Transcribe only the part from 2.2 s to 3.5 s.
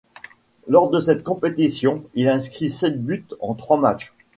inscrit sept buts